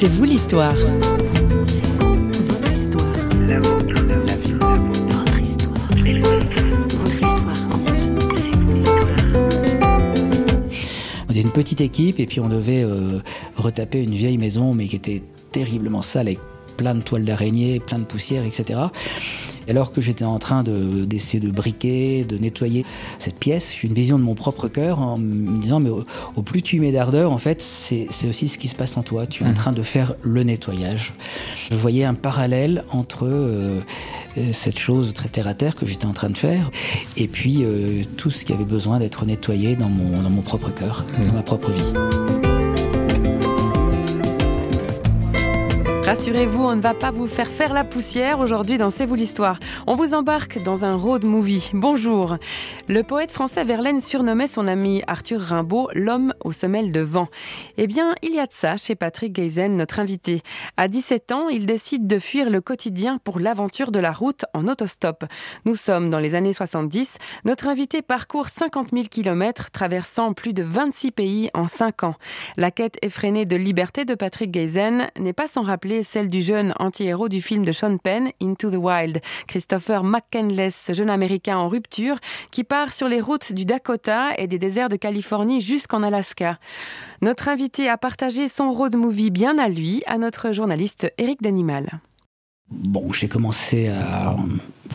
C'est 0.00 0.06
vous 0.06 0.22
l'histoire. 0.22 0.76
On 11.26 11.32
était 11.32 11.40
une 11.40 11.50
petite 11.50 11.80
équipe 11.80 12.20
et 12.20 12.26
puis 12.26 12.38
on 12.38 12.48
devait 12.48 12.84
euh, 12.84 13.18
retaper 13.56 14.00
une 14.00 14.14
vieille 14.14 14.38
maison 14.38 14.72
mais 14.72 14.86
qui 14.86 14.94
était 14.94 15.20
terriblement 15.50 16.02
sale 16.02 16.28
avec 16.28 16.38
plein 16.76 16.94
de 16.94 17.02
toiles 17.02 17.24
d'araignée, 17.24 17.80
plein 17.80 17.98
de 17.98 18.04
poussière, 18.04 18.44
etc. 18.44 18.78
Alors 19.68 19.92
que 19.92 20.00
j'étais 20.00 20.24
en 20.24 20.38
train 20.38 20.62
d'essayer 20.64 21.40
de, 21.40 21.50
briquer, 21.50 22.24
de 22.24 22.38
nettoyer 22.38 22.84
cette 23.18 23.36
pièce, 23.36 23.74
j'ai 23.78 23.88
une 23.88 23.94
vision 23.94 24.18
de 24.18 24.24
mon 24.24 24.34
propre 24.34 24.68
cœur 24.68 25.00
en 25.00 25.18
me 25.18 25.58
disant 25.58 25.80
mais 25.80 25.90
au, 25.90 26.42
plus 26.42 26.62
tu 26.62 26.80
mets 26.80 26.92
d'ardeur, 26.92 27.32
en 27.32 27.38
fait, 27.38 27.60
c'est 27.60 28.08
aussi 28.28 28.48
ce 28.48 28.58
qui 28.58 28.68
se 28.68 28.74
passe 28.74 28.96
en 28.96 29.02
toi. 29.02 29.26
Tu 29.26 29.44
es 29.44 29.46
en 29.46 29.50
mmh. 29.50 29.54
train 29.54 29.72
de 29.72 29.82
faire 29.82 30.14
le 30.22 30.42
nettoyage. 30.42 31.12
Je 31.70 31.76
voyais 31.76 32.04
un 32.04 32.14
parallèle 32.14 32.84
entre 32.90 33.26
euh, 33.26 33.80
euh, 34.38 34.52
cette 34.52 34.78
chose 34.78 35.12
très 35.12 35.28
terre 35.28 35.48
à 35.48 35.54
terre 35.54 35.74
que 35.74 35.86
j'étais 35.86 36.06
en 36.06 36.12
train 36.12 36.30
de 36.30 36.38
faire 36.38 36.70
et 37.16 37.28
puis 37.28 37.58
euh, 37.62 38.02
tout 38.16 38.30
ce 38.30 38.44
qui 38.44 38.52
avait 38.52 38.64
besoin 38.64 38.98
d'être 38.98 39.26
nettoyé 39.26 39.76
dans 39.76 39.88
mon, 39.88 40.22
dans 40.22 40.30
mon 40.30 40.42
propre 40.42 40.70
cœur, 40.70 41.04
dans 41.22 41.30
mmh. 41.30 41.34
ma 41.34 41.42
propre 41.42 41.70
vie. 41.70 41.92
Rassurez-vous, 46.08 46.64
on 46.64 46.74
ne 46.74 46.80
va 46.80 46.94
pas 46.94 47.10
vous 47.10 47.26
faire 47.26 47.48
faire 47.48 47.74
la 47.74 47.84
poussière 47.84 48.40
aujourd'hui 48.40 48.78
dans 48.78 48.88
C'est 48.88 49.04
vous 49.04 49.14
l'histoire. 49.14 49.60
On 49.86 49.92
vous 49.92 50.14
embarque 50.14 50.62
dans 50.62 50.86
un 50.86 50.96
road 50.96 51.26
movie. 51.26 51.70
Bonjour. 51.74 52.38
Le 52.88 53.02
poète 53.02 53.30
français 53.30 53.62
Verlaine 53.62 54.00
surnommait 54.00 54.46
son 54.46 54.66
ami 54.68 55.02
Arthur 55.06 55.38
Rimbaud 55.38 55.90
l'homme 55.92 56.32
aux 56.42 56.50
semelles 56.50 56.92
de 56.92 57.00
vent. 57.00 57.28
Eh 57.76 57.86
bien, 57.86 58.14
il 58.22 58.34
y 58.34 58.38
a 58.38 58.46
de 58.46 58.54
ça 58.54 58.78
chez 58.78 58.94
Patrick 58.94 59.36
Geisen, 59.36 59.76
notre 59.76 60.00
invité. 60.00 60.40
À 60.78 60.88
17 60.88 61.30
ans, 61.30 61.50
il 61.50 61.66
décide 61.66 62.06
de 62.06 62.18
fuir 62.18 62.48
le 62.48 62.62
quotidien 62.62 63.18
pour 63.22 63.38
l'aventure 63.38 63.90
de 63.90 64.00
la 64.00 64.12
route 64.12 64.46
en 64.54 64.66
autostop. 64.66 65.26
Nous 65.66 65.74
sommes 65.74 66.08
dans 66.08 66.20
les 66.20 66.34
années 66.34 66.54
70. 66.54 67.18
Notre 67.44 67.68
invité 67.68 68.00
parcourt 68.00 68.48
50 68.48 68.92
000 68.94 69.08
km, 69.10 69.70
traversant 69.70 70.32
plus 70.32 70.54
de 70.54 70.62
26 70.62 71.10
pays 71.10 71.50
en 71.52 71.66
5 71.66 72.04
ans. 72.04 72.14
La 72.56 72.70
quête 72.70 72.96
effrénée 73.02 73.44
de 73.44 73.56
liberté 73.56 74.06
de 74.06 74.14
Patrick 74.14 74.54
Geisen 74.54 75.10
n'est 75.18 75.34
pas 75.34 75.48
sans 75.48 75.64
rappeler 75.64 75.97
celle 76.02 76.28
du 76.28 76.42
jeune 76.42 76.74
anti-héros 76.78 77.28
du 77.28 77.42
film 77.42 77.64
de 77.64 77.72
Sean 77.72 77.96
Penn, 77.98 78.30
Into 78.40 78.70
the 78.70 78.76
Wild, 78.76 79.20
Christopher 79.46 80.04
McKenless, 80.04 80.90
jeune 80.92 81.10
américain 81.10 81.56
en 81.58 81.68
rupture, 81.68 82.16
qui 82.50 82.64
part 82.64 82.92
sur 82.92 83.08
les 83.08 83.20
routes 83.20 83.52
du 83.52 83.64
Dakota 83.64 84.30
et 84.36 84.46
des 84.46 84.58
déserts 84.58 84.88
de 84.88 84.96
Californie 84.96 85.60
jusqu'en 85.60 86.02
Alaska. 86.02 86.58
Notre 87.22 87.48
invité 87.48 87.88
a 87.88 87.98
partagé 87.98 88.48
son 88.48 88.72
road 88.72 88.96
movie 88.96 89.30
bien 89.30 89.58
à 89.58 89.68
lui 89.68 90.02
à 90.06 90.18
notre 90.18 90.52
journaliste 90.52 91.12
Eric 91.18 91.42
Danimal. 91.42 92.00
Bon, 92.70 93.12
j'ai 93.12 93.28
commencé 93.28 93.88
à 93.88 94.36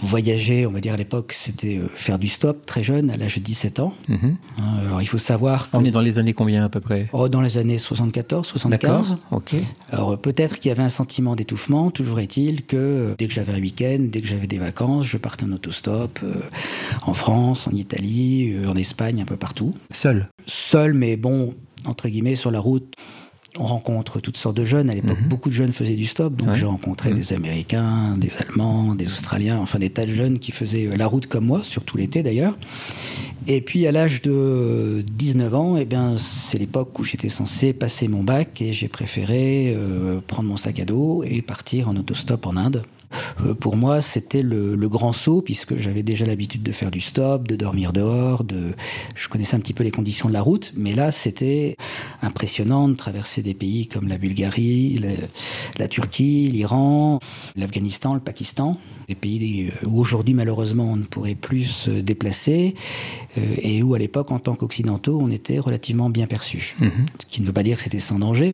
voyager, 0.01 0.65
on 0.65 0.71
va 0.71 0.79
dire 0.79 0.93
à 0.93 0.97
l'époque, 0.97 1.33
c'était 1.33 1.77
euh, 1.77 1.87
faire 1.93 2.19
du 2.19 2.27
stop 2.27 2.65
très 2.65 2.83
jeune, 2.83 3.09
à 3.09 3.17
l'âge 3.17 3.35
de 3.35 3.41
17 3.41 3.79
ans. 3.79 3.93
Mhm. 4.09 4.37
Hein, 4.59 4.63
alors 4.85 5.01
il 5.01 5.07
faut 5.07 5.17
savoir. 5.17 5.69
On 5.73 5.85
est 5.85 5.91
dans 5.91 6.01
les 6.01 6.19
années 6.19 6.33
combien 6.33 6.65
à 6.65 6.69
peu 6.69 6.79
près? 6.79 7.07
Oh, 7.13 7.29
Dans 7.29 7.41
les 7.41 7.57
années 7.57 7.77
74, 7.77 8.47
75. 8.47 9.17
ok. 9.31 9.55
Alors 9.91 10.17
peut-être 10.19 10.59
qu'il 10.59 10.69
y 10.69 10.71
avait 10.71 10.83
un 10.83 10.89
sentiment 10.89 11.35
d'étouffement, 11.35 11.91
toujours 11.91 12.19
est-il 12.19 12.63
que 12.65 12.77
euh, 12.77 13.15
dès 13.17 13.27
que 13.27 13.33
j'avais 13.33 13.53
un 13.53 13.59
week-end, 13.59 13.99
dès 14.01 14.21
que 14.21 14.27
j'avais 14.27 14.47
des 14.47 14.59
vacances, 14.59 15.05
je 15.05 15.17
partais 15.17 15.45
en 15.45 15.51
autostop 15.51 16.19
euh, 16.23 16.33
en 17.05 17.13
France, 17.13 17.67
en 17.67 17.71
Italie, 17.71 18.55
en 18.67 18.75
Espagne, 18.75 19.21
un 19.21 19.25
peu 19.25 19.37
partout. 19.37 19.73
Seul? 19.91 20.27
Seul, 20.45 20.93
mais 20.93 21.17
bon, 21.17 21.53
entre 21.85 22.07
guillemets, 22.09 22.35
sur 22.35 22.51
la 22.51 22.59
route 22.59 22.95
on 23.59 23.65
rencontre 23.65 24.19
toutes 24.19 24.37
sortes 24.37 24.57
de 24.57 24.65
jeunes. 24.65 24.89
À 24.89 24.95
l'époque, 24.95 25.19
mhm. 25.19 25.27
beaucoup 25.27 25.49
de 25.49 25.53
jeunes 25.53 25.73
faisaient 25.73 25.95
du 25.95 26.05
stop. 26.05 26.35
Donc, 26.35 26.53
j'ai 26.55 26.65
rencontré 26.65 27.09
mhm. 27.09 27.15
des 27.15 27.33
Américains, 27.33 28.17
des 28.17 28.31
Allemands, 28.37 28.95
des 28.95 29.07
Australiens, 29.07 29.59
enfin 29.59 29.79
des 29.79 29.89
tas 29.89 30.05
de 30.05 30.11
jeunes 30.11 30.39
qui 30.39 30.51
faisaient 30.51 30.87
euh, 30.87 30.97
la 30.97 31.07
route 31.07 31.27
comme 31.27 31.45
moi, 31.45 31.61
surtout 31.63 31.97
l'été 31.97 32.23
d'ailleurs. 32.23 32.57
Et 33.47 33.61
puis, 33.61 33.85
à 33.87 33.91
l'âge 33.91 34.21
de 34.21 35.03
19 35.11 35.53
ans, 35.53 35.77
eh 35.77 35.85
bien, 35.85 36.15
c'est 36.17 36.57
l'époque 36.57 36.97
où 36.99 37.03
j'étais 37.03 37.29
censé 37.29 37.73
passer 37.73 38.07
mon 38.07 38.23
bac 38.23 38.61
et 38.61 38.73
j'ai 38.73 38.87
préféré 38.87 39.73
euh, 39.75 40.21
prendre 40.25 40.49
mon 40.49 40.57
sac 40.57 40.79
à 40.79 40.85
dos 40.85 41.23
et 41.25 41.41
partir 41.41 41.89
en 41.89 41.95
autostop 41.97 42.45
en 42.45 42.55
Inde. 42.55 42.83
Euh, 43.41 43.53
pour 43.53 43.75
moi, 43.75 44.01
c'était 44.01 44.41
le, 44.41 44.75
grand 44.89 45.13
saut, 45.13 45.41
puisque 45.41 45.77
j'avais 45.77 46.03
déjà 46.03 46.25
l'habitude 46.25 46.61
de 46.61 46.71
faire 46.71 46.91
du 46.91 47.01
stop, 47.01 47.47
de 47.47 47.55
dormir 47.55 47.93
dehors, 47.93 48.43
de... 48.43 48.73
je 49.15 49.27
connaissais 49.27 49.55
un 49.55 49.59
petit 49.59 49.73
peu 49.73 49.83
les 49.83 49.91
conditions 49.91 50.27
de 50.27 50.33
la 50.33 50.41
route, 50.41 50.73
mais 50.75 50.93
là, 50.93 51.11
c'était 51.11 51.77
impressionnant 52.21 52.87
de 52.89 52.95
traverser 52.95 53.41
des 53.41 53.53
pays 53.53 53.87
comme 53.87 54.07
la 54.07 54.17
Bulgarie, 54.17 55.01
la, 55.79 55.87
Turquie, 55.87 56.49
l'Iran, 56.51 57.19
l'Afghanistan, 57.55 58.13
le 58.13 58.19
Pakistan, 58.19 58.77
des 59.07 59.15
pays 59.15 59.71
où 59.85 59.99
aujourd'hui, 59.99 60.33
malheureusement, 60.33 60.91
on 60.91 60.95
ne 60.95 61.03
pourrait 61.03 61.35
plus 61.35 61.65
se 61.65 61.89
déplacer, 61.89 62.75
euh, 63.37 63.41
et 63.57 63.83
où, 63.83 63.95
à 63.95 63.99
l'époque, 63.99 64.31
en 64.31 64.39
tant 64.39 64.55
qu'occidentaux, 64.55 65.19
on 65.21 65.31
était 65.31 65.59
relativement 65.59 66.09
bien 66.09 66.27
perçus. 66.27 66.75
Mhm. 66.79 67.05
Ce 67.19 67.25
qui 67.29 67.41
ne 67.41 67.47
veut 67.47 67.53
pas 67.53 67.63
dire 67.63 67.77
que 67.77 67.83
c'était 67.83 67.99
sans 67.99 68.19
danger. 68.19 68.53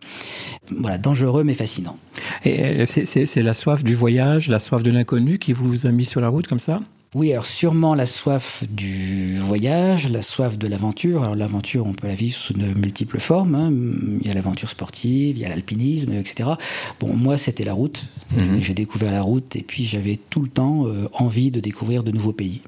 Voilà, 0.77 0.97
dangereux, 0.97 1.43
mais 1.43 1.53
fascinant. 1.53 1.97
Et 2.45 2.81
euh, 2.81 2.85
c'est 2.85 3.41
la 3.41 3.53
soif 3.53 3.83
du 3.83 3.95
voyage, 3.95 4.48
la 4.49 4.59
soif 4.59 4.83
de 4.83 4.91
l'inconnu 4.91 5.39
qui 5.39 5.53
vous 5.53 5.85
a 5.85 5.91
mis 5.91 6.05
sur 6.05 6.21
la 6.21 6.29
route 6.29 6.47
comme 6.47 6.59
ça? 6.59 6.77
Oui, 7.15 7.31
alors 7.31 7.47
sûrement 7.47 7.95
la 7.95 8.05
soif 8.05 8.63
du 8.69 9.39
voyage, 9.39 10.11
la 10.11 10.21
soif 10.21 10.59
de 10.59 10.67
l'aventure. 10.67 11.23
Alors 11.23 11.35
l'aventure, 11.35 11.87
on 11.87 11.93
peut 11.93 12.05
la 12.05 12.13
vivre 12.13 12.35
sous 12.35 12.53
de 12.53 12.77
multiples 12.79 13.19
formes. 13.19 13.55
Hein. 13.55 13.73
Il 14.21 14.27
y 14.27 14.29
a 14.29 14.35
l'aventure 14.35 14.69
sportive, 14.69 15.35
il 15.35 15.41
y 15.41 15.45
a 15.45 15.49
l'alpinisme, 15.49 16.13
etc. 16.13 16.51
Bon, 16.99 17.15
moi, 17.15 17.37
c'était 17.37 17.63
la 17.63 17.73
route. 17.73 18.05
Mhm. 18.37 18.61
J'ai 18.61 18.75
découvert 18.75 19.11
la 19.11 19.23
route 19.23 19.55
et 19.55 19.63
puis 19.63 19.85
j'avais 19.85 20.19
tout 20.29 20.41
le 20.41 20.49
temps 20.49 20.85
euh, 20.85 21.09
envie 21.13 21.49
de 21.49 21.59
découvrir 21.59 22.03
de 22.03 22.11
nouveaux 22.11 22.33
pays. 22.33 22.61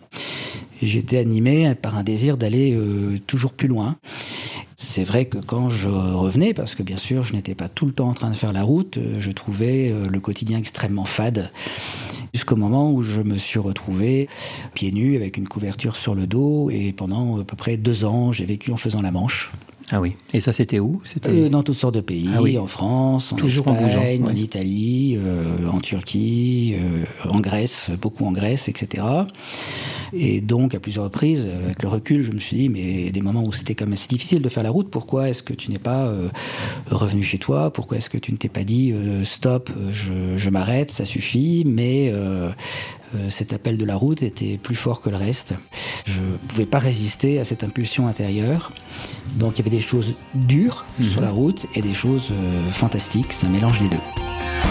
J'étais 0.81 1.19
animé 1.19 1.75
par 1.75 1.95
un 1.95 2.03
désir 2.03 2.37
d'aller 2.37 2.73
euh, 2.75 3.19
toujours 3.27 3.53
plus 3.53 3.67
loin. 3.67 3.97
C'est 4.83 5.03
vrai 5.03 5.25
que 5.25 5.37
quand 5.37 5.69
je 5.69 5.87
revenais, 5.87 6.53
parce 6.53 6.73
que 6.73 6.81
bien 6.81 6.97
sûr 6.97 7.23
je 7.23 7.33
n'étais 7.33 7.55
pas 7.55 7.69
tout 7.69 7.85
le 7.85 7.91
temps 7.91 8.09
en 8.09 8.13
train 8.13 8.29
de 8.29 8.35
faire 8.35 8.51
la 8.51 8.63
route, 8.63 8.97
euh, 8.97 9.15
je 9.19 9.31
trouvais 9.31 9.93
le 10.09 10.19
quotidien 10.19 10.57
extrêmement 10.57 11.05
fade 11.05 11.51
jusqu'au 12.33 12.55
moment 12.55 12.91
où 12.91 13.03
je 13.03 13.21
me 13.21 13.37
suis 13.37 13.59
retrouvé 13.59 14.27
pieds 14.73 14.91
nus 14.91 15.15
avec 15.15 15.37
une 15.37 15.47
couverture 15.47 15.95
sur 15.95 16.15
le 16.15 16.27
dos 16.27 16.69
et 16.69 16.93
pendant 16.93 17.39
à 17.39 17.43
peu 17.43 17.55
près 17.55 17.77
deux 17.77 18.05
ans, 18.05 18.31
j'ai 18.31 18.45
vécu 18.45 18.71
en 18.71 18.77
faisant 18.77 19.01
la 19.01 19.11
Manche. 19.11 19.51
Ah 19.91 19.99
oui. 19.99 20.15
Et 20.33 20.39
ça, 20.39 20.53
c'était 20.53 20.79
où? 20.79 21.01
C'était 21.03 21.49
dans 21.49 21.63
toutes 21.63 21.75
sortes 21.75 21.95
de 21.95 22.01
pays, 22.01 22.29
ah 22.33 22.61
en 22.61 22.65
France, 22.65 23.33
en 23.33 23.37
Espagne, 23.45 24.23
en, 24.25 24.35
Italie, 24.35 25.17
euh, 25.17 25.67
en 25.69 25.81
Turquie, 25.81 26.75
euh, 26.77 27.29
en 27.29 27.41
Grèce, 27.41 27.91
beaucoup 28.01 28.25
en 28.25 28.31
Grèce, 28.31 28.69
etc. 28.69 29.03
Et 30.13 30.39
donc, 30.39 30.75
à 30.75 30.79
plusieurs 30.79 31.05
reprises, 31.05 31.45
avec 31.65 31.83
le 31.83 31.89
recul, 31.89 32.23
je 32.23 32.31
me 32.31 32.39
suis 32.39 32.55
dit, 32.55 32.69
mais 32.69 33.11
des 33.11 33.21
moments 33.21 33.43
où 33.43 33.51
c'était 33.51 33.75
quand 33.75 33.85
même 33.85 33.93
assez 33.93 34.07
difficile 34.07 34.41
de 34.41 34.49
faire 34.49 34.63
la 34.63 34.69
route, 34.69 34.89
pourquoi 34.89 35.29
est-ce 35.29 35.43
que 35.43 35.53
tu 35.53 35.71
n'es 35.71 35.79
pas 35.79 36.05
euh, 36.05 36.29
revenu 36.89 37.23
chez 37.23 37.37
toi? 37.37 37.71
Pourquoi 37.71 37.97
est-ce 37.97 38.09
que 38.09 38.17
tu 38.17 38.31
ne 38.31 38.37
t'es 38.37 38.49
pas 38.49 38.63
dit, 38.63 38.93
stop, 39.25 39.69
je, 39.91 40.37
je 40.37 40.49
m'arrête, 40.49 40.91
ça 40.91 41.05
suffit, 41.05 41.63
mais 41.65 42.11
euh, 42.13 42.49
cet 43.29 43.53
appel 43.53 43.77
de 43.77 43.85
la 43.85 43.95
route 43.95 44.23
était 44.23 44.57
plus 44.57 44.75
fort 44.75 45.01
que 45.01 45.09
le 45.09 45.17
reste. 45.17 45.53
Je 46.05 46.19
ne 46.19 46.37
pouvais 46.47 46.65
pas 46.65 46.79
résister 46.79 47.39
à 47.39 47.45
cette 47.45 47.63
impulsion 47.63 48.07
intérieure. 48.07 48.71
Donc 49.35 49.53
il 49.55 49.57
y 49.59 49.61
avait 49.61 49.75
des 49.75 49.81
choses 49.81 50.15
dures 50.33 50.85
sur 51.01 51.21
mhm. 51.21 51.25
la 51.25 51.31
route 51.31 51.65
et 51.75 51.81
des 51.81 51.93
choses 51.93 52.29
euh, 52.31 52.69
fantastiques. 52.69 53.31
C'est 53.31 53.47
un 53.47 53.49
mélange 53.49 53.79
des 53.79 53.89
deux. 53.89 54.70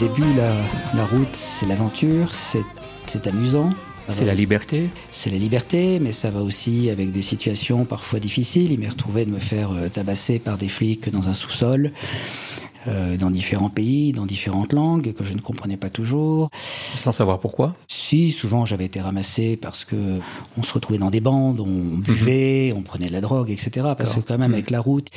Début, 0.00 0.24
la, 0.36 0.52
la 0.94 1.06
route, 1.06 1.34
c'est 1.34 1.66
l'aventure, 1.66 2.34
c'est 2.34 3.26
amusant. 3.26 3.70
C'est 4.08 4.24
la 4.24 4.34
liberté 4.34 4.88
C'est 5.10 5.30
la 5.30 5.36
liberté, 5.36 5.98
mais 6.00 6.12
ça 6.12 6.30
va 6.30 6.40
aussi 6.40 6.88
avec 6.88 7.12
des 7.12 7.22
situations 7.22 7.84
parfois 7.84 8.20
difficiles. 8.20 8.72
Il 8.72 8.80
m'est 8.80 8.88
retrouvé 8.88 9.24
de 9.24 9.30
me 9.30 9.38
faire 9.38 9.70
euh, 9.72 9.88
tabasser 9.88 10.38
par 10.38 10.56
des 10.56 10.68
flics 10.68 11.10
dans 11.10 11.28
un 11.28 11.34
sous-sol. 11.34 11.92
Euh, 12.86 13.16
dans 13.16 13.30
différents 13.30 13.68
pays, 13.70 14.12
dans 14.12 14.24
différentes 14.24 14.72
langues 14.72 15.12
que 15.12 15.24
je 15.24 15.34
ne 15.34 15.40
comprenais 15.40 15.76
pas 15.76 15.90
toujours. 15.90 16.48
Sans 16.96 17.12
savoir 17.12 17.38
pourquoi 17.38 17.74
Si, 17.88 18.30
souvent 18.30 18.64
j'avais 18.64 18.86
été 18.86 19.00
ramassé 19.00 19.56
parce 19.56 19.84
que 19.84 19.96
on 20.56 20.62
se 20.62 20.72
retrouvait 20.72 20.98
dans 20.98 21.10
des 21.10 21.20
bandes, 21.20 21.60
on 21.60 21.98
buvait, 21.98 22.72
on 22.74 22.82
prenait 22.82 23.08
de 23.08 23.12
la 23.12 23.20
drogue, 23.20 23.50
etc. 23.50 23.88
Parce 23.98 24.14
que 24.14 24.20
quand 24.20 24.38
même 24.38 24.54
avec 24.54 24.70
la 24.70 24.80
route, 24.80 25.08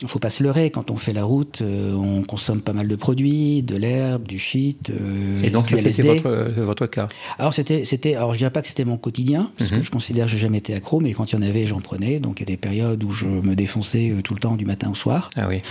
il 0.00 0.06
faut 0.06 0.20
pas 0.20 0.30
se 0.30 0.44
leurrer, 0.44 0.70
quand 0.70 0.90
on 0.92 0.96
fait 0.96 1.12
la 1.12 1.24
route, 1.24 1.60
euh, 1.60 1.92
on 1.94 2.22
consomme 2.22 2.60
pas 2.60 2.72
mal 2.72 2.86
de 2.86 2.94
produits, 2.94 3.64
de 3.64 3.74
l'herbe, 3.74 4.24
du 4.28 4.38
shit. 4.38 4.90
Euh, 4.90 5.42
et 5.42 5.50
donc 5.50 5.66
c'était 5.66 6.02
votre, 6.02 6.60
votre, 6.62 6.86
cas 6.86 7.08
Alors 7.38 7.52
c'était, 7.52 7.84
c'était, 7.84 8.14
alors 8.14 8.32
je 8.32 8.38
dirais 8.38 8.52
pas 8.52 8.62
que 8.62 8.68
c'était 8.68 8.84
mon 8.84 8.96
quotidien, 8.96 9.50
parce 9.58 9.70
que 9.70 9.76
mhm. 9.76 9.82
je 9.82 9.90
considère 9.90 10.26
que 10.26 10.32
j'ai 10.32 10.38
jamais 10.38 10.58
été 10.58 10.72
accro, 10.74 11.00
mais 11.00 11.12
quand 11.12 11.32
il 11.32 11.34
y 11.34 11.38
en 11.38 11.42
avait, 11.42 11.66
j'en 11.66 11.80
prenais. 11.80 12.20
Donc 12.20 12.38
il 12.38 12.42
y 12.42 12.44
a 12.44 12.46
des 12.46 12.56
périodes 12.56 13.02
où 13.02 13.10
je 13.10 13.26
me 13.26 13.56
défonçais 13.56 14.10
euh, 14.10 14.22
tout 14.22 14.34
le 14.34 14.40
temps 14.40 14.54
du 14.54 14.66
matin 14.66 14.88
au 14.90 14.94
soir. 14.94 15.30
Ah 15.36 15.48
oui. 15.48 15.62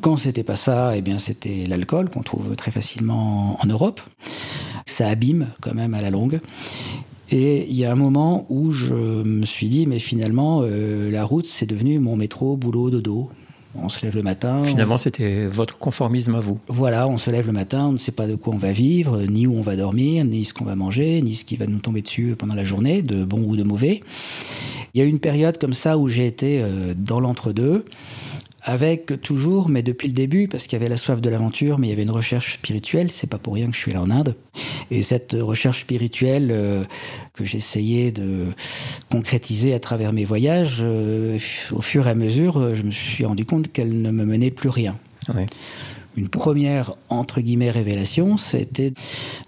Quand 0.00 0.16
c'était 0.16 0.42
pas 0.42 0.56
ça, 0.56 0.96
eh 0.96 1.02
bien 1.02 1.20
c'était 1.20 1.66
l'alcool 1.68 2.10
qu'on 2.10 2.22
trouve 2.22 2.56
très 2.56 2.72
facilement 2.72 3.62
en 3.62 3.66
Europe. 3.66 4.00
Ça 4.86 5.06
abîme 5.06 5.46
quand 5.60 5.74
même 5.74 5.94
à 5.94 6.02
la 6.02 6.10
longue. 6.10 6.40
Et 7.30 7.66
il 7.68 7.76
y 7.76 7.84
a 7.84 7.92
un 7.92 7.96
moment 7.96 8.44
où 8.50 8.72
je 8.72 8.94
me 8.94 9.46
suis 9.46 9.68
dit, 9.68 9.86
mais 9.86 10.00
finalement, 10.00 10.62
la 10.62 11.24
route, 11.24 11.46
c'est 11.46 11.64
devenu 11.64 11.98
mon 11.98 12.14
métro, 12.14 12.58
boulot, 12.58 12.90
dodo. 12.90 13.30
On 13.74 13.88
se 13.88 14.04
lève 14.04 14.14
le 14.14 14.22
matin. 14.22 14.62
Finalement, 14.64 14.98
c'était 14.98 15.46
votre 15.46 15.78
conformisme 15.78 16.34
à 16.34 16.40
vous. 16.40 16.58
Voilà, 16.68 17.08
on 17.08 17.16
se 17.16 17.30
lève 17.30 17.46
le 17.46 17.52
matin, 17.52 17.86
on 17.86 17.92
ne 17.92 17.96
sait 17.96 18.12
pas 18.12 18.26
de 18.26 18.34
quoi 18.34 18.54
on 18.54 18.58
va 18.58 18.72
vivre, 18.72 19.22
ni 19.22 19.46
où 19.46 19.54
on 19.54 19.62
va 19.62 19.76
dormir, 19.76 20.24
ni 20.24 20.44
ce 20.44 20.52
qu'on 20.52 20.64
va 20.64 20.76
manger, 20.76 21.22
ni 21.22 21.34
ce 21.34 21.44
qui 21.44 21.56
va 21.56 21.66
nous 21.66 21.78
tomber 21.78 22.02
dessus 22.02 22.34
pendant 22.38 22.54
la 22.54 22.64
journée, 22.64 23.02
de 23.02 23.24
bon 23.24 23.42
ou 23.46 23.56
de 23.56 23.62
mauvais. 23.62 24.02
Il 24.94 24.98
y 24.98 25.02
a 25.02 25.06
eu 25.06 25.08
une 25.08 25.20
période 25.20 25.56
comme 25.56 25.72
ça 25.72 25.96
où 25.96 26.08
j'ai 26.08 26.26
été 26.26 26.60
euh, 26.60 26.92
dans 26.94 27.18
l'entre-deux 27.18 27.86
avec 28.64 29.20
toujours, 29.22 29.68
mais 29.68 29.82
depuis 29.82 30.08
le 30.08 30.14
début, 30.14 30.46
parce 30.46 30.64
qu'il 30.64 30.78
y 30.78 30.80
avait 30.80 30.88
la 30.88 30.96
soif 30.96 31.20
de 31.20 31.28
l'aventure, 31.28 31.78
mais 31.78 31.88
il 31.88 31.90
y 31.90 31.92
avait 31.92 32.04
une 32.04 32.10
recherche 32.10 32.54
spirituelle. 32.54 33.10
C'est 33.10 33.28
pas 33.28 33.38
pour 33.38 33.54
rien 33.54 33.66
que 33.66 33.74
je 33.74 33.80
suis 33.80 33.92
là 33.92 34.00
en 34.00 34.10
Inde. 34.10 34.36
Et 34.90 35.02
cette 35.02 35.36
recherche 35.38 35.80
spirituelle 35.80 36.50
euh, 36.52 36.84
que 37.32 37.44
j'essayais 37.44 38.12
de 38.12 38.46
concrétiser 39.10 39.74
à 39.74 39.80
travers 39.80 40.12
mes 40.12 40.24
voyages, 40.24 40.78
euh, 40.82 41.38
au 41.72 41.82
fur 41.82 42.06
et 42.06 42.10
à 42.10 42.14
mesure, 42.14 42.56
euh, 42.56 42.74
je 42.74 42.82
me 42.82 42.90
suis 42.92 43.24
rendu 43.24 43.44
compte 43.44 43.72
qu'elle 43.72 44.00
ne 44.00 44.10
me 44.10 44.24
menait 44.24 44.50
plus 44.50 44.68
rien. 44.68 44.96
Une 46.16 46.28
première, 46.28 46.94
entre 47.08 47.40
guillemets, 47.40 47.70
révélation, 47.70 48.36
c'était 48.36 48.92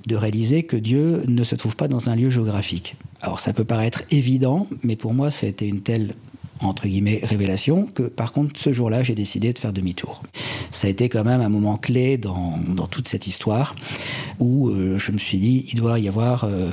de 0.07 0.17
réaliser 0.17 0.63
que 0.63 0.77
Dieu 0.77 1.23
ne 1.29 1.45
se 1.45 1.55
trouve 1.55 1.77
pas 1.77 1.89
dans 1.89 2.09
un 2.09 2.17
lieu 2.17 2.31
géographique. 2.31 2.97
Alors 3.21 3.39
ça 3.41 3.53
peut 3.53 3.65
paraître 3.65 4.03
évident, 4.11 4.67
mais 4.83 4.97
pour 4.97 5.15
moi, 5.15 5.31
ça 5.31 5.47
a 5.47 5.49
été 5.51 5.67
une 5.67 5.83
telle 5.83 6.15
entre 6.65 6.87
guillemets, 6.87 7.21
révélation, 7.23 7.87
que 7.87 8.03
par 8.03 8.33
contre, 8.33 8.59
ce 8.61 8.73
jour-là, 8.73 9.03
j'ai 9.03 9.15
décidé 9.15 9.53
de 9.53 9.59
faire 9.59 9.73
demi-tour. 9.73 10.23
Ça 10.71 10.87
a 10.87 10.91
été 10.91 11.09
quand 11.09 11.25
même 11.25 11.41
un 11.41 11.49
moment 11.49 11.77
clé 11.77 12.19
dans, 12.19 12.59
dans 12.69 12.87
toute 12.87 13.09
cette 13.09 13.27
histoire, 13.27 13.75
où 14.39 14.71
euh, 14.71 14.99
je 14.99 15.13
me 15.13 15.19
suis 15.19 15.39
dit, 15.39 15.67
il 15.73 15.77
doit 15.77 15.99
y 15.99 16.09
avoir 16.09 16.45
euh, 16.45 16.71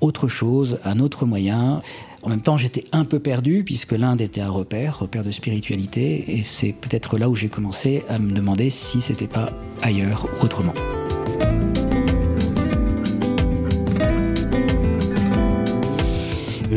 autre 0.00 0.28
chose, 0.28 0.78
un 0.84 1.00
autre 1.00 1.26
moyen. 1.26 1.82
En 2.22 2.28
même 2.28 2.42
temps, 2.42 2.56
j'étais 2.56 2.84
un 2.92 3.04
peu 3.04 3.18
perdu, 3.18 3.64
puisque 3.64 3.92
l'Inde 3.92 4.20
était 4.20 4.40
un 4.40 4.50
repère, 4.50 4.98
repère 5.00 5.24
de 5.24 5.30
spiritualité, 5.30 6.36
et 6.36 6.42
c'est 6.42 6.72
peut-être 6.72 7.18
là 7.18 7.28
où 7.28 7.34
j'ai 7.34 7.48
commencé 7.48 8.04
à 8.08 8.18
me 8.18 8.32
demander 8.32 8.70
si 8.70 9.00
c'était 9.00 9.26
pas 9.26 9.50
ailleurs, 9.82 10.26
autrement. 10.42 10.74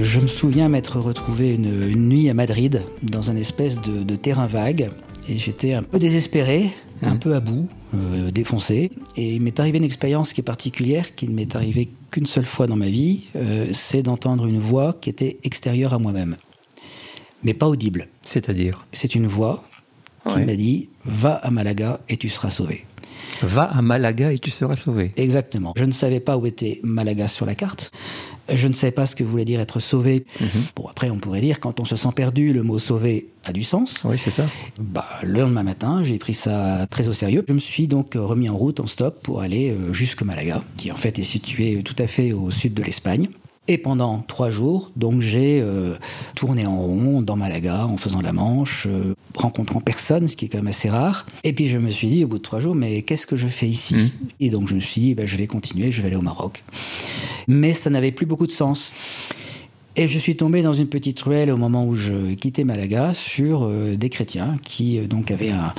Je 0.01 0.19
me 0.19 0.27
souviens 0.27 0.67
m'être 0.67 0.99
retrouvé 0.99 1.53
une, 1.53 1.95
nuit 1.95 2.29
à 2.29 2.33
Madrid 2.33 2.81
dans 3.01 3.31
un 3.31 3.37
espèce 3.37 3.79
de, 3.81 4.15
terrain 4.17 4.45
vague 4.45 4.91
et 5.29 5.37
j'étais 5.37 5.73
un 5.73 5.83
peu 5.83 5.99
désespéré, 5.99 6.69
un 7.01 7.15
mmh. 7.15 7.19
peu 7.19 7.33
à 7.33 7.39
bout, 7.39 7.69
euh, 7.93 8.29
défoncé. 8.29 8.91
Et 9.15 9.35
il 9.35 9.41
m'est 9.41 9.57
arrivé 9.57 9.77
une 9.77 9.85
expérience 9.85 10.33
qui 10.33 10.41
est 10.41 10.43
particulière, 10.43 11.15
qui 11.15 11.29
ne 11.29 11.33
m'est 11.33 11.55
arrivée 11.55 11.89
qu'une 12.11 12.25
seule 12.25 12.45
fois 12.45 12.67
dans 12.67 12.75
ma 12.75 12.89
vie, 12.89 13.27
euh, 13.37 13.67
c'est 13.71 14.03
d'entendre 14.03 14.47
une 14.47 14.59
voix 14.59 14.97
qui 14.99 15.09
était 15.09 15.37
extérieure 15.43 15.93
à 15.93 15.97
moi-même, 15.97 16.35
mais 17.43 17.53
pas 17.53 17.69
audible. 17.69 18.09
C'est-à-dire? 18.23 18.85
C'est 18.91 19.15
une 19.15 19.27
voix 19.27 19.63
qui 20.27 20.39
m'a 20.39 20.55
dit 20.55 20.89
Va 21.05 21.35
à 21.35 21.51
Malaga 21.51 22.01
et 22.09 22.17
tu 22.17 22.27
seras 22.27 22.49
sauvé. 22.49 22.85
Va 23.41 23.63
à 23.63 23.81
Malaga 23.81 24.31
et 24.31 24.37
tu 24.37 24.49
seras 24.49 24.75
sauvé. 24.75 25.13
Exactement. 25.17 25.73
Je 25.77 25.83
ne 25.83 25.91
savais 25.91 26.19
pas 26.19 26.37
où 26.37 26.45
était 26.45 26.79
Malaga 26.83 27.27
sur 27.27 27.45
la 27.45 27.55
carte. 27.55 27.91
Je 28.53 28.67
ne 28.67 28.73
savais 28.73 28.91
pas 28.91 29.05
ce 29.05 29.15
que 29.15 29.23
voulait 29.23 29.45
dire 29.45 29.59
être 29.59 29.79
sauvé. 29.79 30.25
Mhm. 30.39 30.49
Bon, 30.75 30.87
après, 30.87 31.09
on 31.09 31.17
pourrait 31.17 31.41
dire, 31.41 31.59
quand 31.59 31.79
on 31.79 31.85
se 31.85 31.95
sent 31.95 32.09
perdu, 32.15 32.53
le 32.53 32.63
mot 32.63 32.77
sauvé 32.77 33.29
a 33.43 33.51
du 33.51 33.63
sens. 33.63 34.01
Oui, 34.05 34.17
c'est 34.19 34.31
ça. 34.31 34.45
Bah, 34.79 35.07
le 35.23 35.41
lendemain 35.41 35.63
matin, 35.63 36.03
j'ai 36.03 36.19
pris 36.19 36.33
ça 36.33 36.85
très 36.89 37.07
au 37.07 37.13
sérieux. 37.13 37.43
Je 37.47 37.53
me 37.53 37.59
suis 37.59 37.87
donc 37.87 38.13
remis 38.15 38.49
en 38.49 38.55
route, 38.55 38.79
en 38.79 38.87
stop, 38.87 39.21
pour 39.23 39.41
aller 39.41 39.71
euh, 39.71 39.93
jusque 39.93 40.21
Malaga, 40.21 40.63
qui 40.77 40.91
en 40.91 40.95
fait 40.95 41.17
est 41.17 41.23
situé 41.23 41.81
tout 41.83 41.95
à 41.97 42.07
fait 42.07 42.33
au 42.33 42.51
sud 42.51 42.73
de 42.73 42.83
l'Espagne. 42.83 43.29
Et 43.67 43.79
pendant 43.79 44.19
trois 44.19 44.51
jours, 44.51 44.91
donc 44.95 45.21
j'ai 45.21 45.59
euh, 45.59 45.95
tourné 46.35 46.67
en 46.67 46.77
rond 46.77 47.23
dans 47.23 47.35
Malaga 47.35 47.87
en 47.87 47.97
faisant 47.97 48.21
la 48.21 48.31
manche, 48.31 48.85
euh, 48.85 49.14
rencontrant 49.35 49.81
personne, 49.81 50.27
ce 50.27 50.35
qui 50.35 50.45
est 50.45 50.47
quand 50.47 50.59
même 50.59 50.67
assez 50.67 50.89
rare. 50.89 51.25
Et 51.43 51.53
puis 51.53 51.67
je 51.67 51.77
me 51.77 51.89
suis 51.89 52.07
dit 52.07 52.23
au 52.23 52.27
bout 52.27 52.37
de 52.37 52.43
trois 52.43 52.59
jours, 52.59 52.75
mais 52.75 53.01
qu'est-ce 53.01 53.27
que 53.27 53.35
je 53.35 53.47
fais 53.47 53.67
ici 53.67 53.95
mmh. 53.95 54.09
Et 54.39 54.49
donc 54.49 54.67
je 54.67 54.75
me 54.75 54.79
suis 54.79 55.01
dit, 55.01 55.15
bah, 55.15 55.25
je 55.25 55.37
vais 55.37 55.47
continuer, 55.47 55.91
je 55.91 56.01
vais 56.01 56.07
aller 56.07 56.17
au 56.17 56.21
Maroc. 56.21 56.63
Mais 57.47 57.73
ça 57.73 57.89
n'avait 57.89 58.11
plus 58.11 58.25
beaucoup 58.25 58.47
de 58.47 58.51
sens. 58.51 58.93
Et 59.97 60.07
je 60.07 60.19
suis 60.19 60.35
tombé 60.35 60.61
dans 60.61 60.73
une 60.73 60.87
petite 60.87 61.21
ruelle 61.21 61.49
au 61.49 61.57
moment 61.57 61.85
où 61.85 61.95
je 61.95 62.33
quittais 62.33 62.65
Malaga 62.65 63.13
sur 63.13 63.63
euh, 63.63 63.95
des 63.95 64.09
chrétiens 64.09 64.57
qui 64.61 64.99
donc 64.99 65.31
avaient 65.31 65.51
un, 65.51 65.73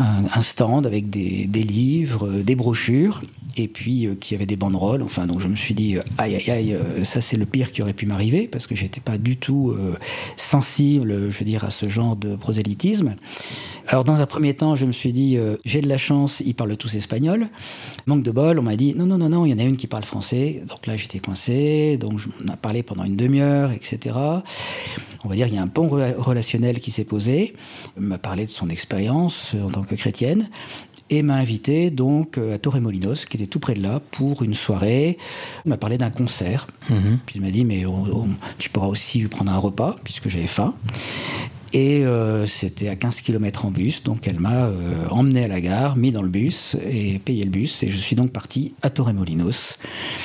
un, 0.00 0.40
stand 0.40 0.86
avec 0.86 1.10
des, 1.10 1.46
livres, 1.46 2.28
des 2.28 2.54
brochures 2.54 3.22
et 3.56 3.68
puis 3.68 4.06
euh, 4.06 4.14
qui 4.14 4.34
avait 4.34 4.46
des 4.46 4.56
banderoles. 4.56 5.02
Enfin, 5.02 5.26
donc 5.26 5.40
je 5.40 5.48
me 5.48 5.56
suis 5.56 5.74
dit, 5.74 5.96
euh, 5.96 6.02
aïe, 6.18 6.36
aïe, 6.36 6.50
aïe, 6.50 6.74
euh, 6.74 7.04
ça 7.04 7.20
c'est 7.20 7.36
le 7.36 7.46
pire 7.46 7.72
qui 7.72 7.82
aurait 7.82 7.92
pu 7.92 8.06
m'arriver 8.06 8.48
parce 8.48 8.66
que 8.66 8.74
j'étais 8.74 9.00
pas 9.00 9.18
du 9.18 9.36
tout 9.36 9.74
sensible, 10.36 11.30
je 11.30 11.38
veux 11.38 11.44
dire, 11.44 11.64
à 11.64 11.70
ce 11.70 11.88
genre 11.88 12.16
de 12.16 12.36
prosélytisme. 12.36 13.14
Alors 13.88 14.04
dans 14.04 14.20
un 14.20 14.26
premier 14.26 14.54
temps, 14.54 14.76
je 14.76 14.86
me 14.86 14.92
suis 14.92 15.12
dit, 15.12 15.36
j'ai 15.64 15.80
de 15.80 15.88
la 15.88 15.98
chance, 15.98 16.42
ils 16.44 16.54
parlent 16.54 16.76
tous 16.76 16.94
espagnol. 16.94 17.48
Manque 18.06 18.22
de 18.22 18.30
bol, 18.30 18.58
on 18.58 18.62
m'a 18.62 18.76
dit, 18.76 18.94
non, 18.94 19.06
non, 19.06 19.18
non, 19.18 19.28
non, 19.28 19.46
il 19.46 19.50
y 19.50 19.54
en 19.54 19.58
a 19.58 19.62
une 19.62 19.76
qui 19.76 19.86
parle 19.86 20.04
français. 20.04 20.62
Donc 20.68 20.86
là, 20.86 20.96
j'étais 20.96 21.18
coincé, 21.18 21.96
donc 21.98 22.20
on 22.44 22.48
a 22.48 22.56
parlé 22.56 22.82
pendant 22.82 23.04
une 23.04 23.16
demi-heure, 23.16 23.72
etc. 23.72 24.14
On 25.24 25.28
va 25.28 25.34
dire, 25.34 25.46
il 25.46 25.54
y 25.54 25.58
a 25.58 25.62
un 25.62 25.66
pont 25.66 25.88
relationnel 25.88 26.80
qui 26.80 26.90
s'est 26.90 27.04
posé. 27.04 27.54
M'a 27.98 28.18
parlé 28.18 28.46
de 28.46 28.50
son 28.50 28.70
expérience 28.70 29.54
en 29.62 29.70
tant 29.70 29.82
que 29.82 29.94
chrétienne 29.94 30.48
et 31.10 31.22
m'a 31.22 31.34
invité 31.34 31.90
donc 31.90 32.38
euh, 32.38 32.54
à 32.54 32.58
Torremolinos, 32.58 33.26
qui 33.28 33.36
était 33.36 33.46
tout 33.46 33.58
près 33.58 33.74
de 33.74 33.82
là, 33.82 34.00
pour 34.12 34.42
une 34.42 34.54
soirée. 34.54 35.18
Il 35.66 35.68
m'a 35.68 35.76
parlé 35.76 35.98
d'un 35.98 36.10
concert. 36.10 36.68
Mhm. 36.88 37.18
Puis 37.26 37.36
il 37.36 37.42
m'a 37.42 37.50
dit, 37.50 37.64
mais 37.64 37.84
tu 38.58 38.70
pourras 38.70 38.86
aussi 38.86 39.24
prendre 39.24 39.52
un 39.52 39.58
repas, 39.58 39.96
puisque 40.04 40.28
j'avais 40.28 40.46
faim. 40.46 40.74
Et 41.72 42.04
euh, 42.04 42.46
c'était 42.46 42.88
à 42.88 42.96
15 42.96 43.20
km 43.20 43.66
en 43.66 43.70
bus, 43.70 44.02
donc 44.02 44.26
elle 44.26 44.40
m'a 44.40 44.64
euh, 44.64 45.06
emmené 45.10 45.44
à 45.44 45.48
la 45.48 45.60
gare, 45.60 45.96
mis 45.96 46.10
dans 46.10 46.22
le 46.22 46.28
bus 46.28 46.76
et 46.90 47.18
payé 47.20 47.44
le 47.44 47.50
bus. 47.50 47.82
Et 47.82 47.88
je 47.88 47.96
suis 47.96 48.16
donc 48.16 48.32
parti 48.32 48.74
à 48.82 48.90
Torremolinos. 48.90 49.78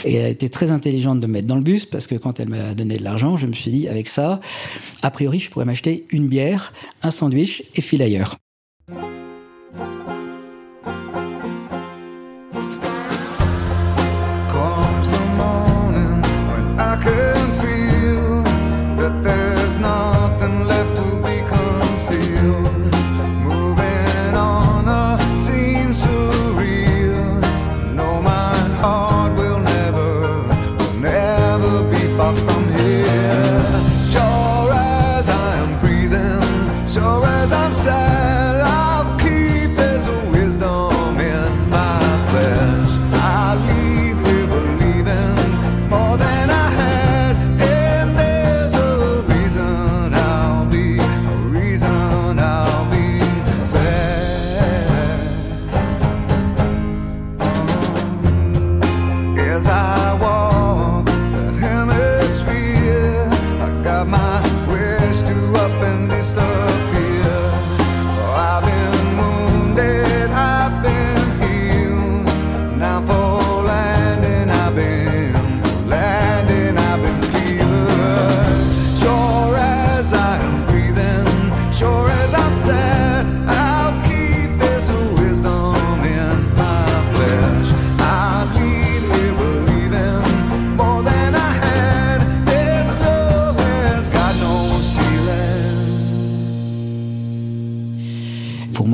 Et 0.05 0.15
elle 0.15 0.25
a 0.25 0.29
été 0.29 0.49
très 0.49 0.71
intelligente 0.71 1.19
de 1.19 1.27
me 1.27 1.33
mettre 1.33 1.47
dans 1.47 1.55
le 1.55 1.61
bus 1.61 1.85
parce 1.85 2.07
que 2.07 2.15
quand 2.15 2.39
elle 2.39 2.49
m'a 2.49 2.73
donné 2.73 2.97
de 2.97 3.03
l'argent, 3.03 3.37
je 3.37 3.45
me 3.45 3.53
suis 3.53 3.71
dit, 3.71 3.87
avec 3.87 4.07
ça, 4.07 4.39
a 5.03 5.11
priori, 5.11 5.39
je 5.39 5.49
pourrais 5.49 5.65
m'acheter 5.65 6.05
une 6.11 6.27
bière, 6.27 6.73
un 7.03 7.11
sandwich 7.11 7.63
et 7.75 7.81
fil 7.81 8.01
ailleurs. 8.01 8.37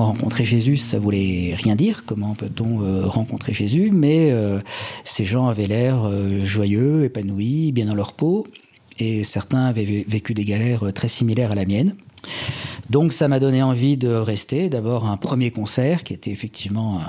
Rencontrer 0.05 0.45
Jésus, 0.45 0.77
ça 0.77 0.99
voulait 0.99 1.53
rien 1.55 1.75
dire. 1.75 2.03
Comment 2.05 2.35
peut-on 2.35 2.81
euh, 2.81 3.05
rencontrer 3.05 3.53
Jésus 3.53 3.91
Mais 3.93 4.31
euh, 4.31 4.59
ces 5.03 5.25
gens 5.25 5.47
avaient 5.47 5.67
l'air 5.67 6.05
euh, 6.05 6.45
joyeux, 6.45 7.05
épanouis, 7.05 7.71
bien 7.71 7.85
dans 7.85 7.95
leur 7.95 8.13
peau, 8.13 8.47
et 8.99 9.23
certains 9.23 9.65
avaient 9.65 10.05
vécu 10.07 10.33
des 10.33 10.45
galères 10.45 10.93
très 10.93 11.07
similaires 11.07 11.51
à 11.51 11.55
la 11.55 11.65
mienne. 11.65 11.95
Donc 12.91 13.13
ça 13.13 13.29
m'a 13.29 13.39
donné 13.39 13.63
envie 13.63 13.95
de 13.95 14.09
rester. 14.09 14.67
D'abord 14.67 15.05
un 15.05 15.15
premier 15.15 15.49
concert 15.49 16.03
qui 16.03 16.13
était 16.13 16.29
effectivement 16.29 16.97
euh, 16.97 17.03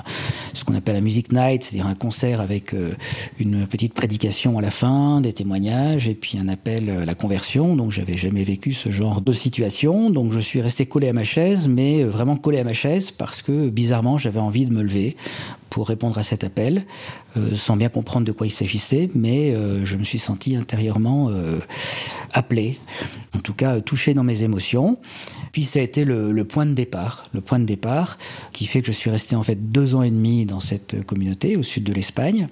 ce 0.53 0.63
qu'on 0.63 0.75
appelle 0.75 0.95
un 0.95 1.01
music 1.01 1.33
night, 1.33 1.63
c'est-à-dire 1.63 1.87
un 1.87 1.95
concert 1.95 2.39
avec 2.39 2.73
euh, 2.73 2.93
une 3.37 3.67
petite 3.67 3.93
prédication 3.93 4.57
à 4.57 4.61
la 4.61 4.71
fin, 4.71 5.19
des 5.19 5.33
témoignages 5.33 6.07
et 6.07 6.15
puis 6.15 6.37
un 6.37 6.47
appel 6.47 6.89
à 6.89 7.05
la 7.05 7.15
conversion. 7.15 7.75
Donc 7.75 7.91
j'avais 7.91 8.15
jamais 8.15 8.45
vécu 8.45 8.71
ce 8.71 8.91
genre 8.91 9.19
de 9.19 9.33
situation. 9.33 10.09
Donc 10.09 10.31
je 10.31 10.39
suis 10.39 10.61
resté 10.61 10.85
collé 10.85 11.09
à 11.09 11.13
ma 11.13 11.25
chaise, 11.25 11.67
mais 11.67 12.01
euh, 12.01 12.07
vraiment 12.07 12.37
collé 12.37 12.59
à 12.59 12.63
ma 12.63 12.73
chaise 12.73 13.11
parce 13.11 13.41
que 13.41 13.67
bizarrement 13.67 14.17
j'avais 14.17 14.39
envie 14.39 14.65
de 14.65 14.73
me 14.73 14.83
lever 14.83 15.17
pour 15.73 15.87
répondre 15.87 16.19
à 16.19 16.23
cet 16.23 16.43
appel, 16.43 16.85
sans 17.55 17.75
bien 17.75 17.89
comprendre 17.89 18.27
de 18.27 18.31
quoi 18.31 18.45
il 18.45 18.51
s'agissait, 18.51 19.09
mais 19.15 19.55
je 19.83 19.97
me 19.97 20.03
suis 20.03 20.19
senti 20.19 20.55
intérieurement 20.55 21.31
appelé, 22.31 22.77
en 23.35 23.39
tout 23.39 23.55
cas 23.55 23.81
touché 23.81 24.13
dans 24.13 24.23
mes 24.23 24.43
émotions. 24.43 24.99
Puis 25.51 25.63
ça 25.63 25.79
a 25.79 25.81
été 25.81 26.05
le, 26.05 26.43
point 26.45 26.65
de 26.65 26.73
départ, 26.73 27.25
le 27.33 27.41
point 27.41 27.59
de 27.59 27.65
départ 27.65 28.17
qui 28.51 28.65
fait 28.65 28.81
que 28.81 28.87
je 28.87 28.91
suis 28.91 29.09
resté 29.09 29.35
en 29.35 29.43
fait 29.43 29.71
deux 29.71 29.95
ans 29.95 30.03
et 30.03 30.11
demi 30.11 30.45
dans 30.45 30.59
cette 30.59 31.05
communauté 31.05 31.57
au 31.57 31.63
sud 31.63 31.83
de 31.83 31.93
l'Espagne. 31.93 32.47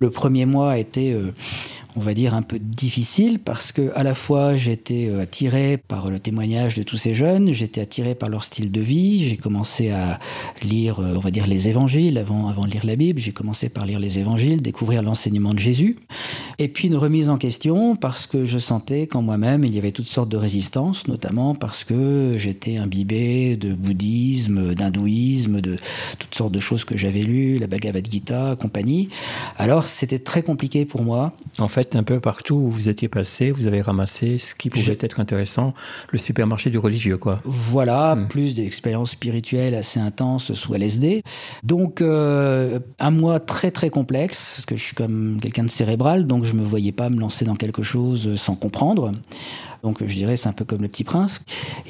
Le 0.00 0.10
premier 0.10 0.46
mois 0.46 0.72
a 0.72 0.78
été 0.78 1.12
euh, 1.12 1.32
on 1.96 2.00
va 2.00 2.14
dire, 2.14 2.34
un 2.34 2.42
peu 2.42 2.58
difficile 2.58 3.38
parce 3.38 3.72
que 3.72 3.92
à 3.94 4.02
la 4.02 4.14
fois 4.14 4.56
j'étais 4.56 5.08
euh, 5.08 5.22
attiré 5.22 5.76
par 5.76 6.10
le 6.10 6.18
témoignage 6.18 6.76
de 6.76 6.82
tous 6.82 6.96
ces 6.96 7.14
jeunes, 7.14 7.52
j'étais 7.52 7.80
attiré 7.80 8.14
par 8.14 8.28
leur 8.28 8.44
style 8.44 8.70
de 8.70 8.80
vie, 8.80 9.28
j'ai 9.28 9.36
commencé 9.36 9.90
à 9.90 10.18
lire, 10.62 11.00
euh, 11.00 11.14
on 11.16 11.20
va 11.20 11.30
dire, 11.30 11.46
les 11.46 11.68
évangiles 11.68 12.18
avant, 12.18 12.48
avant 12.48 12.66
de 12.66 12.70
lire 12.70 12.86
la 12.86 12.96
Bible, 12.96 13.20
j'ai 13.20 13.32
commencé 13.32 13.68
par 13.68 13.86
lire 13.86 13.98
les 13.98 14.18
évangiles, 14.18 14.62
découvrir 14.62 15.02
l'enseignement 15.02 15.54
de 15.54 15.58
Jésus, 15.58 15.96
et 16.58 16.68
puis 16.68 16.88
une 16.88 16.96
remise 16.96 17.28
en 17.28 17.38
question 17.38 17.96
parce 17.96 18.26
que 18.26 18.46
je 18.46 18.58
sentais 18.58 19.06
qu'en 19.06 19.22
moi-même 19.22 19.64
il 19.64 19.74
y 19.74 19.78
avait 19.78 19.92
toutes 19.92 20.06
sortes 20.06 20.28
de 20.28 20.36
résistances, 20.36 21.08
notamment 21.08 21.54
parce 21.54 21.84
que 21.84 22.34
j'étais 22.36 22.76
imbibé 22.76 23.56
de 23.56 23.72
bouddhisme, 23.72 24.74
d'hindouisme, 24.74 25.60
de 25.60 25.76
toutes 26.18 26.34
sortes 26.34 26.52
de 26.52 26.60
choses 26.60 26.84
que 26.84 26.96
j'avais 26.96 27.22
lues, 27.22 27.58
la 27.58 27.66
Bhagavad 27.66 28.06
Gita, 28.10 28.56
compagnie. 28.60 29.08
Alors 29.56 29.86
c'était 29.86 30.18
très 30.18 30.42
compliqué 30.42 30.84
pour 30.84 31.02
moi. 31.02 31.32
En 31.58 31.68
fait, 31.68 31.79
un 31.94 32.02
peu 32.02 32.20
partout 32.20 32.54
où 32.54 32.70
vous 32.70 32.88
étiez 32.88 33.08
passé, 33.08 33.50
vous 33.50 33.66
avez 33.66 33.80
ramassé 33.80 34.38
ce 34.38 34.54
qui 34.54 34.70
pouvait 34.70 34.98
être 35.00 35.20
intéressant, 35.20 35.74
le 36.10 36.18
supermarché 36.18 36.70
du 36.70 36.78
religieux, 36.78 37.18
quoi. 37.18 37.40
Voilà, 37.44 38.14
hmm. 38.14 38.28
plus 38.28 38.54
des 38.54 38.66
expériences 38.66 39.12
spirituelles 39.12 39.74
assez 39.74 40.00
intenses 40.00 40.54
sous 40.54 40.74
LSD. 40.74 41.22
Donc, 41.62 42.00
euh, 42.00 42.78
un 42.98 43.10
mois 43.10 43.40
très 43.40 43.70
très 43.70 43.90
complexe, 43.90 44.54
parce 44.56 44.66
que 44.66 44.76
je 44.76 44.82
suis 44.82 44.94
comme 44.94 45.38
quelqu'un 45.40 45.64
de 45.64 45.70
cérébral, 45.70 46.26
donc 46.26 46.44
je 46.44 46.54
me 46.54 46.62
voyais 46.62 46.92
pas 46.92 47.10
me 47.10 47.20
lancer 47.20 47.44
dans 47.44 47.56
quelque 47.56 47.82
chose 47.82 48.36
sans 48.36 48.54
comprendre. 48.54 49.12
Donc 49.82 50.04
je 50.06 50.14
dirais 50.14 50.36
c'est 50.36 50.48
un 50.48 50.52
peu 50.52 50.64
comme 50.64 50.82
le 50.82 50.88
petit 50.88 51.04
prince. 51.04 51.40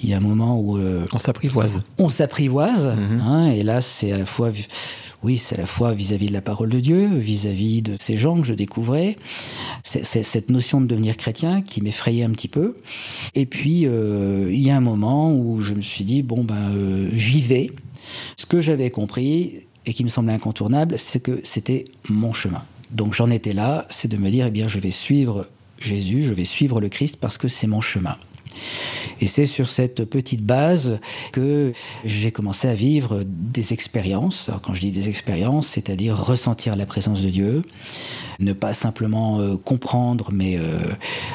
Il 0.03 0.09
y 0.09 0.15
a 0.15 0.17
un 0.17 0.21
moment 0.21 0.59
où 0.61 0.79
euh, 0.79 1.07
on 1.13 1.19
s'apprivoise. 1.19 1.83
On 1.99 2.09
s'apprivoise, 2.09 2.87
mhm. 2.87 3.21
hein, 3.21 3.51
et 3.51 3.63
là 3.63 3.81
c'est 3.81 4.13
à 4.13 4.19
la 4.19 4.27
fois 4.27 4.51
oui, 5.23 5.37
c'est 5.37 5.57
à 5.57 5.59
la 5.59 5.67
fois 5.67 5.93
vis-à-vis 5.93 6.29
de 6.29 6.33
la 6.33 6.41
parole 6.41 6.71
de 6.71 6.81
Dieu, 6.81 7.07
vis-à-vis 7.07 7.83
de 7.83 7.97
ces 8.01 8.17
gens 8.17 8.41
que 8.41 8.47
je 8.47 8.55
découvrais. 8.55 9.19
C'est 9.83 10.05
cette 10.05 10.51
notion 10.51 10.81
de 10.81 10.87
devenir 10.87 11.17
chrétien 11.17 11.61
qui 11.61 11.83
m'effrayait 11.83 12.25
un 12.25 12.31
petit 12.31 12.49
peu. 12.49 12.77
Et 13.35 13.45
puis, 13.45 13.87
euh, 13.87 14.51
il 14.51 14.61
y 14.61 14.71
a 14.71 14.77
un 14.77 14.81
moment 14.81 15.33
où 15.33 15.61
je 15.61 15.75
me 15.75 15.83
suis 15.83 16.05
dit, 16.05 16.23
bon, 16.23 16.43
ben, 16.43 16.75
euh, 16.75 17.11
j'y 17.13 17.43
vais. 17.43 17.71
Ce 18.37 18.47
que 18.47 18.61
j'avais 18.61 18.91
compris 18.91 19.67
et 19.85 19.93
qui 19.93 20.05
me 20.05 20.09
semblait 20.09 20.33
incontournable, 20.33 20.99
c'est 20.99 21.21
que 21.21 21.41
c'était 21.45 21.85
mon 22.09 22.33
chemin. 22.33 22.65
Donc 22.91 23.15
j'en 23.15 23.31
étais 23.31 23.53
là, 23.53 23.87
c'est 23.89 24.09
de 24.09 24.17
me 24.17 24.31
dire, 24.31 24.47
eh 24.47 24.51
bien, 24.51 24.69
je 24.69 24.79
vais 24.79 24.91
suivre 24.91 25.47
Jésus, 25.79 26.25
je 26.25 26.33
vais 26.33 26.45
suivre 26.45 26.81
le 26.81 26.89
Christ 26.89 27.17
parce 27.17 27.39
que 27.39 27.49
c'est 27.49 27.67
mon 27.67 27.81
chemin. 27.81 28.17
Et 29.21 29.27
c'est 29.27 29.47
sur 29.47 29.69
cette 29.69 30.05
petite 30.05 30.45
base 30.45 30.99
que 31.33 31.73
j'ai 32.05 32.33
commencé 32.33 32.69
à 32.69 32.75
vivre 32.75 33.23
des 33.25 33.73
expériences. 33.73 34.49
Alors 34.49 34.61
quand 34.61 34.75
je 34.75 34.81
dis 34.81 34.93
des 34.93 35.09
expériences, 35.09 35.69
c'est-à-dire 35.69 36.17
ressentir 36.17 36.77
la 36.77 36.87
présence 36.87 37.23
de 37.23 37.29
Dieu, 37.29 37.63
ne 38.39 38.53
pas 38.53 38.73
simplement 38.73 39.41
euh, 39.41 39.57
comprendre, 39.57 40.31
mais 40.33 40.57
euh, 40.57 40.79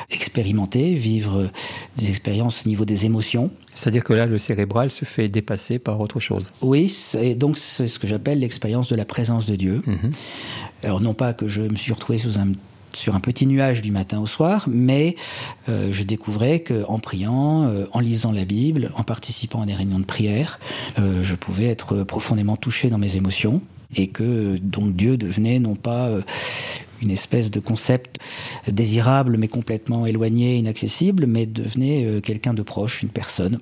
expérimenter, 0.10 0.93
vivre 0.95 1.50
des 1.98 2.10
expériences 2.10 2.65
au 2.65 2.69
niveau 2.69 2.86
des 2.86 3.05
émotions. 3.05 3.51
C'est-à-dire 3.74 4.03
que 4.03 4.13
là, 4.13 4.25
le 4.25 4.38
cérébral 4.38 4.89
se 4.89 5.05
fait 5.05 5.27
dépasser 5.27 5.79
par 5.79 6.00
autre 6.00 6.19
chose. 6.19 6.51
Oui, 6.62 6.93
et 7.22 7.36
donc 7.36 7.57
c'est 7.57 7.88
ce 7.88 8.00
que 8.00 8.07
j'appelle 8.07 8.39
l'expérience 8.39 8.89
de 8.89 8.95
la 8.95 9.05
présence 9.05 9.45
de 9.45 9.55
Dieu. 9.55 9.84
Mhm. 9.86 10.12
Alors 10.84 11.01
non 11.01 11.13
pas 11.13 11.34
que 11.34 11.48
je 11.48 11.62
me 11.62 11.75
suis 11.75 11.93
retrouvé 11.93 12.17
sous 12.17 12.39
un 12.39 12.51
sur 12.96 13.16
un 13.16 13.20
petit 13.20 13.48
nuage 13.48 13.82
du 13.82 13.92
matin 13.92 14.20
au 14.20 14.28
soir, 14.28 14.66
mais 14.68 15.16
euh, 15.70 15.90
je 15.92 16.04
découvrais 16.04 16.62
qu'en 16.62 17.00
priant, 17.00 17.64
euh, 17.64 17.86
en 17.92 18.00
lisant 18.00 18.32
la 18.32 18.46
Bible, 18.46 18.92
en 18.96 19.04
participant 19.04 19.62
à 19.62 19.66
des 19.66 19.74
réunions 19.74 20.00
de 20.00 20.06
prière, 20.06 20.60
euh, 21.00 21.24
je 21.24 21.36
pouvais 21.36 21.66
être 21.66 22.04
profondément 22.04 22.58
touché 22.58 22.90
dans 22.90 22.98
mes 22.98 23.18
émotions 23.18 23.62
et 23.96 24.08
que 24.08 24.58
donc 24.58 24.96
Dieu 24.96 25.18
devenait 25.18 25.60
non 25.60 25.75
pas 25.75 26.10
une 27.02 27.12
espèce 27.12 27.52
de 27.52 27.60
concept 27.60 28.20
désirable 28.68 29.38
mais 29.38 29.48
complètement 29.48 30.06
éloigné, 30.06 30.58
inaccessible, 30.58 31.28
mais 31.28 31.46
devenait 31.46 32.20
quelqu'un 32.22 32.54
de 32.54 32.64
proche, 32.64 33.04
une 33.04 33.10
personne. 33.10 33.60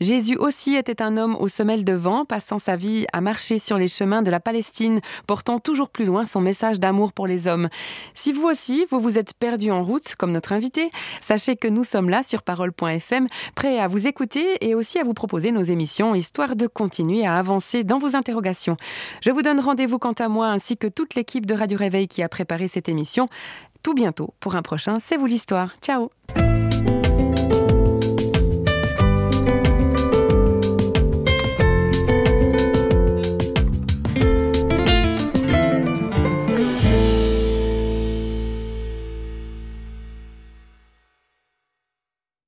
Jésus 0.00 0.36
aussi 0.36 0.74
était 0.74 1.02
un 1.02 1.16
homme 1.16 1.36
aux 1.38 1.48
semelles 1.48 1.84
de 1.84 1.92
vent, 1.92 2.24
passant 2.24 2.58
sa 2.58 2.76
vie 2.76 3.06
à 3.12 3.20
marcher 3.20 3.58
sur 3.58 3.76
les 3.76 3.88
chemins 3.88 4.22
de 4.22 4.30
la 4.30 4.40
Palestine, 4.40 5.00
portant 5.26 5.58
toujours 5.58 5.90
plus 5.90 6.06
loin 6.06 6.24
son 6.24 6.40
message 6.40 6.80
d'amour 6.80 7.12
pour 7.12 7.26
les 7.26 7.46
hommes. 7.46 7.68
Si 8.14 8.32
vous 8.32 8.44
aussi, 8.44 8.86
vous 8.90 8.98
vous 8.98 9.18
êtes 9.18 9.34
perdu 9.34 9.70
en 9.70 9.84
route, 9.84 10.14
comme 10.16 10.32
notre 10.32 10.52
invité, 10.52 10.90
sachez 11.20 11.56
que 11.56 11.68
nous 11.68 11.84
sommes 11.84 12.08
là 12.08 12.22
sur 12.22 12.42
parole.fm, 12.42 13.26
prêts 13.54 13.78
à 13.78 13.88
vous 13.88 14.06
écouter 14.06 14.64
et 14.66 14.74
aussi 14.74 14.98
à 14.98 15.04
vous 15.04 15.14
proposer 15.14 15.52
nos 15.52 15.62
émissions, 15.62 16.14
histoire 16.14 16.56
de 16.56 16.66
continuer 16.66 17.26
à 17.26 17.36
avancer 17.36 17.84
dans 17.84 17.98
vos 17.98 18.16
interrogations. 18.16 18.76
Je 19.22 19.30
vous 19.30 19.42
donne 19.42 19.60
rendez-vous 19.60 19.98
quant 19.98 20.12
à 20.12 20.28
moi, 20.28 20.48
ainsi 20.48 20.76
que 20.76 20.86
toute 20.86 21.14
l'équipe 21.14 21.46
de 21.46 21.54
Radio 21.54 21.76
Réveil 21.76 22.08
qui 22.08 22.22
a 22.22 22.28
préparé 22.28 22.68
cette 22.68 22.88
émission, 22.88 23.28
tout 23.82 23.94
bientôt 23.94 24.34
pour 24.40 24.56
un 24.56 24.62
prochain 24.62 24.98
C'est 24.98 25.16
vous 25.16 25.26
l'histoire. 25.26 25.74
Ciao 25.82 26.10